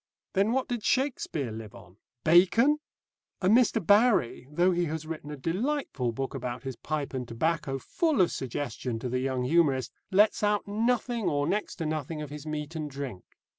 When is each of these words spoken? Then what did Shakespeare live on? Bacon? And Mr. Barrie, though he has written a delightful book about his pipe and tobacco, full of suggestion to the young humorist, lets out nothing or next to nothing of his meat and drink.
Then 0.33 0.51
what 0.51 0.67
did 0.67 0.83
Shakespeare 0.83 1.51
live 1.51 1.75
on? 1.75 1.97
Bacon? 2.23 2.79
And 3.39 3.55
Mr. 3.55 3.85
Barrie, 3.85 4.47
though 4.49 4.71
he 4.71 4.85
has 4.85 5.05
written 5.05 5.29
a 5.29 5.37
delightful 5.37 6.11
book 6.11 6.33
about 6.33 6.63
his 6.63 6.75
pipe 6.75 7.13
and 7.13 7.27
tobacco, 7.27 7.77
full 7.77 8.19
of 8.19 8.31
suggestion 8.31 8.97
to 8.97 9.09
the 9.09 9.19
young 9.19 9.43
humorist, 9.43 9.93
lets 10.11 10.41
out 10.41 10.67
nothing 10.67 11.29
or 11.29 11.45
next 11.45 11.75
to 11.75 11.85
nothing 11.85 12.19
of 12.19 12.31
his 12.31 12.47
meat 12.47 12.75
and 12.75 12.89
drink. 12.89 13.21